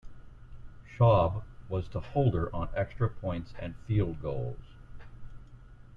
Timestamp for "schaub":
0.97-1.43